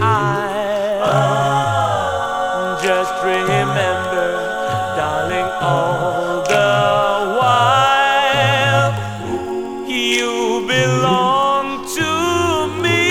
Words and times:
I. 0.00 0.46
Just 2.82 3.14
remember, 3.24 4.28
darling, 4.96 5.50
all 5.60 6.42
the 6.42 6.70
while 7.38 8.92
you 9.88 10.64
belong 10.66 11.84
to 11.96 12.10
me. 12.82 13.02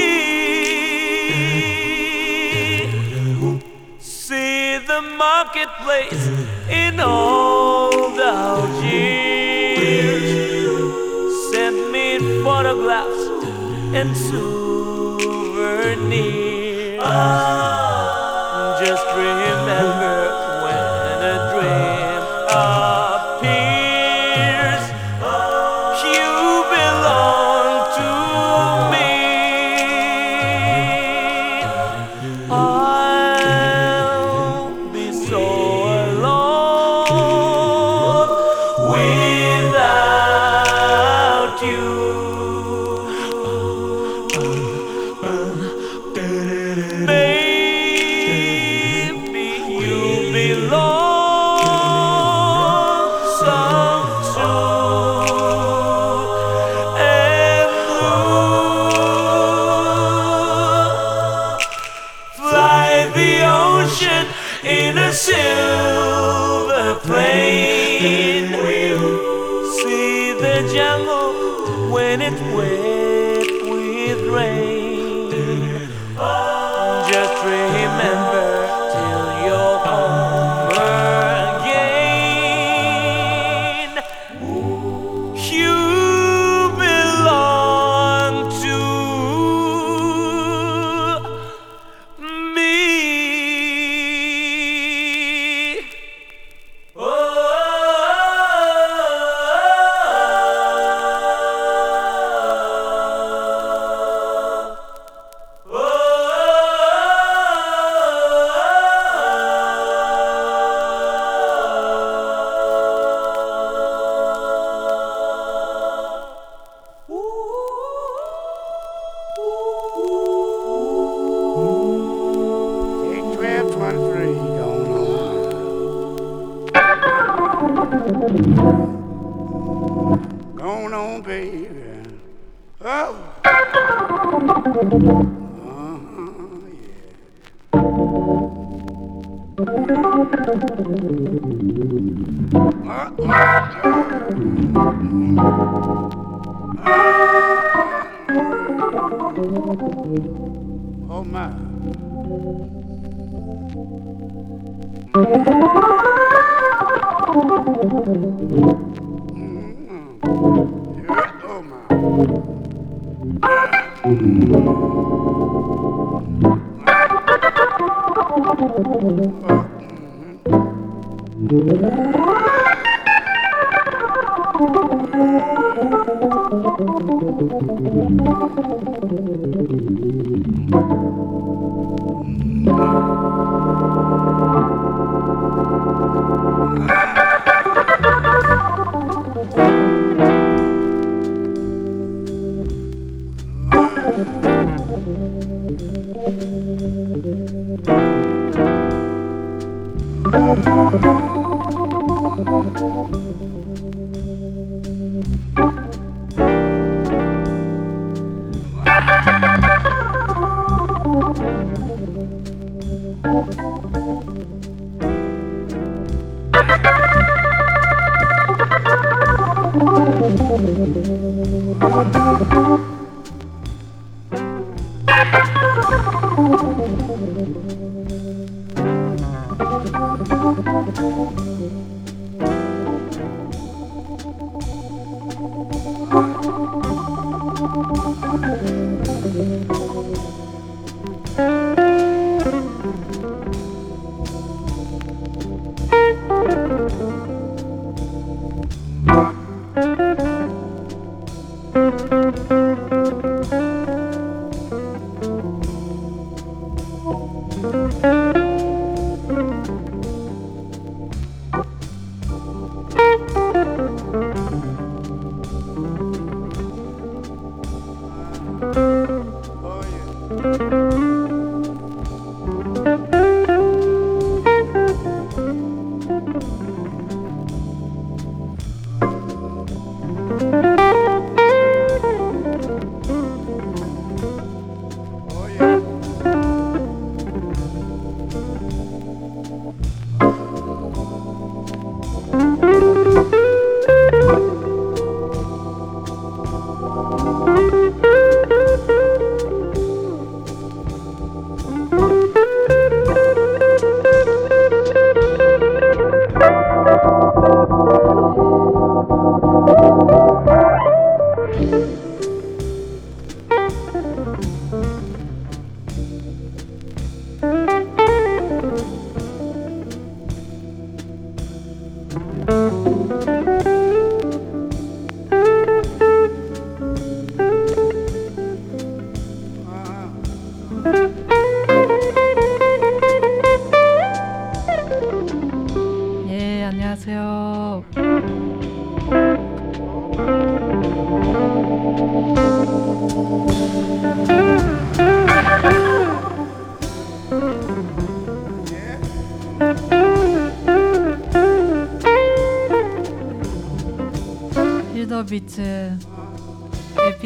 See 3.99 4.77
the 4.79 5.01
marketplace 5.17 6.27
in 6.69 6.99
all 6.99 7.91
the 8.15 8.31
Algiers. 8.47 9.21
Send 11.51 11.77
me 11.91 12.05
photographs 12.43 13.23
and 13.93 14.15
soon. 14.17 14.56
Just 18.79 19.05
remember. 19.15 20.06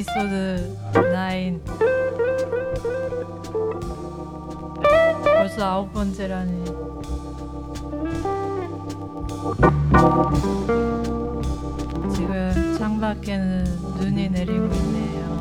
에피소드 0.01 0.77
9 0.93 1.61
벌써 5.23 5.65
아홉 5.65 5.93
번째라니. 5.93 6.65
지금 12.13 12.75
창밖에는 12.79 13.63
눈이 13.99 14.29
내리고 14.29 14.65
있네요. 14.65 15.40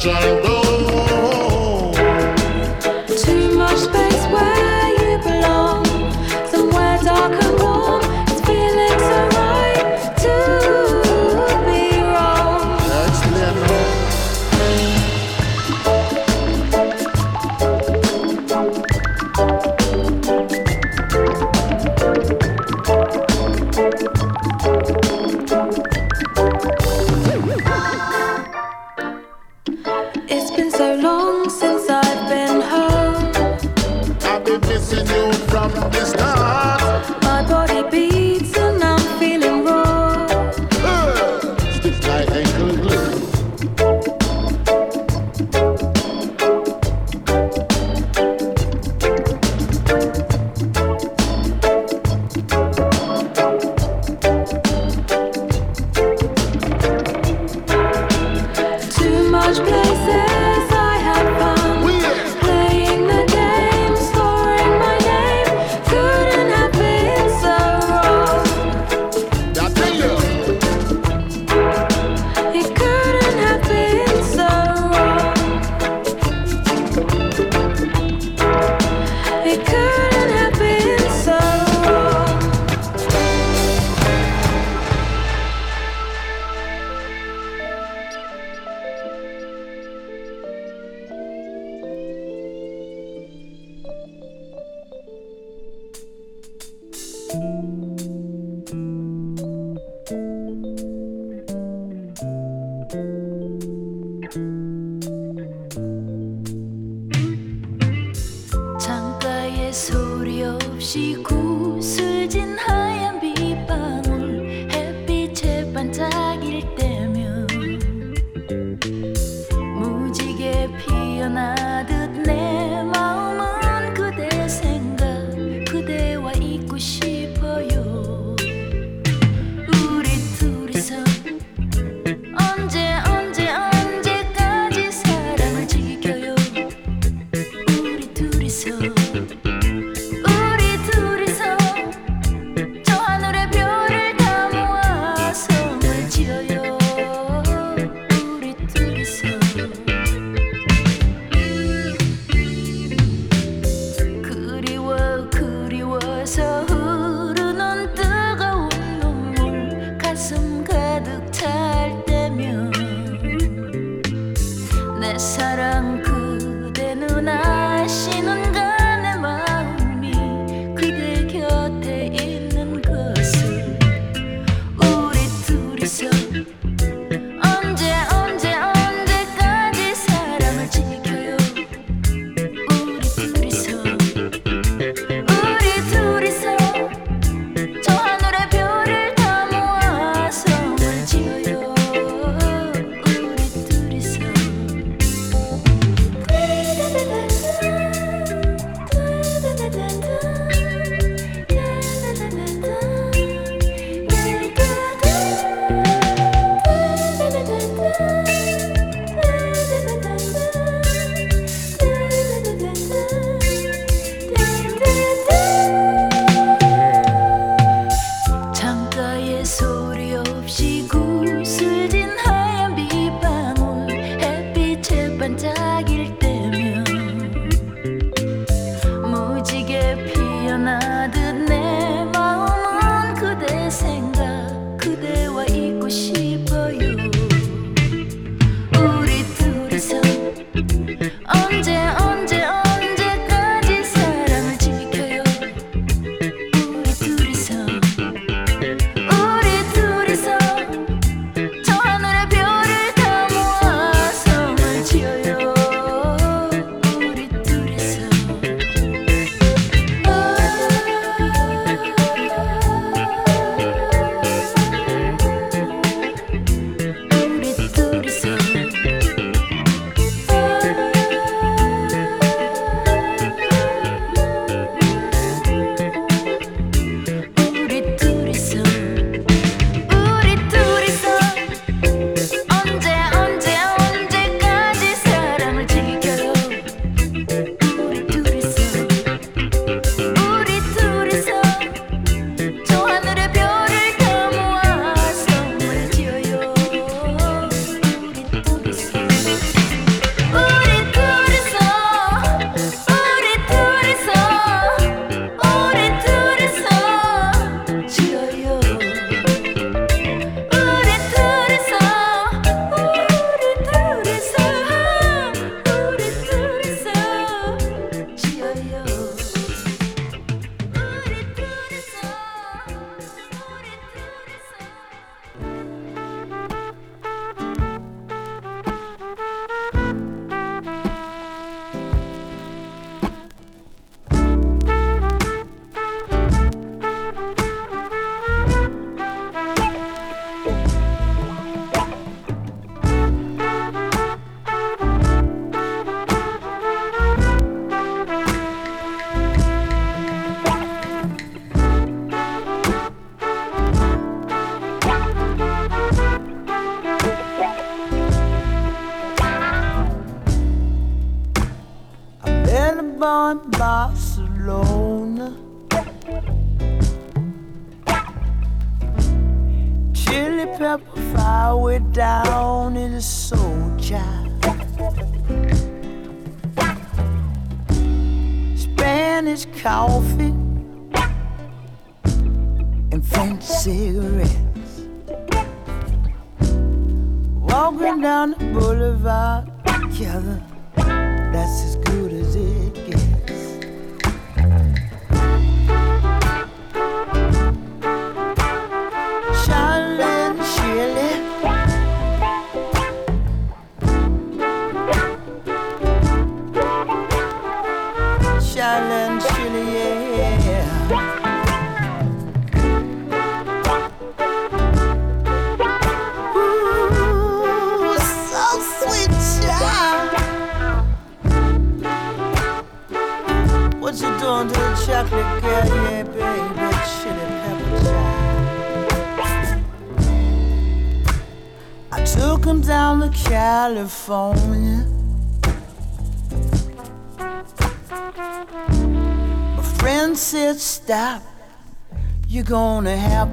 child. 0.00 0.59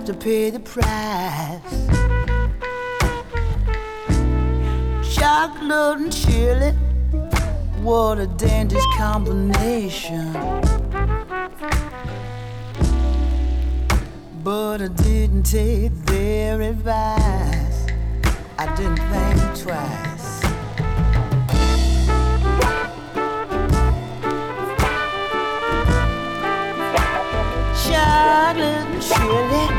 to 0.07 0.13
pay 0.13 0.49
the 0.49 0.59
price. 0.61 1.87
Chocolate 5.13 5.99
and 5.99 6.13
chili, 6.15 6.71
what 7.81 8.17
a 8.17 8.27
dangerous 8.27 8.85
combination. 8.95 10.31
But 14.45 14.81
I 14.81 14.87
didn't 14.87 15.43
take 15.43 15.91
their 16.05 16.61
advice. 16.61 17.87
I 18.57 18.73
didn't 18.77 19.03
think 19.11 19.39
twice. 19.61 20.41
Chocolate 27.83 28.87
and 28.87 29.01
chili. 29.01 29.76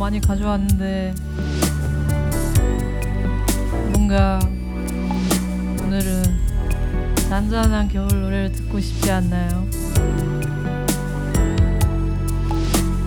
많이 0.00 0.18
가져왔는데 0.18 1.14
뭔가 3.92 4.40
오늘은 5.84 6.40
잔잔한 7.28 7.86
겨울 7.88 8.08
노래를 8.08 8.50
듣고 8.50 8.80
싶지 8.80 9.10
않나요? 9.10 9.68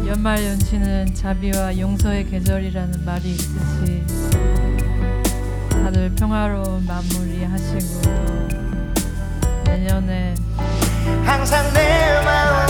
연말 0.05 0.45
연시는 0.45 1.15
자비와 1.15 1.79
용서의 1.79 2.29
계절이라는 2.29 3.03
말이 3.03 3.31
있듯이 3.31 4.03
다들 5.71 6.13
평화로운 6.15 6.85
마무리 6.85 7.43
하시고 7.43 8.01
내년에 9.65 10.35
항상 11.25 11.73
내 11.73 12.21
마음 12.23 12.62